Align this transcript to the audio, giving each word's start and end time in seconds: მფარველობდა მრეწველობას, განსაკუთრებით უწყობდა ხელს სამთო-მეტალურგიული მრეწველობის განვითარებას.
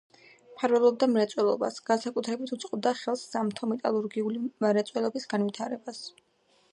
მფარველობდა 0.51 1.07
მრეწველობას, 1.09 1.75
განსაკუთრებით 1.89 2.53
უწყობდა 2.57 2.93
ხელს 3.03 3.27
სამთო-მეტალურგიული 3.35 4.41
მრეწველობის 4.65 5.29
განვითარებას. 5.35 6.01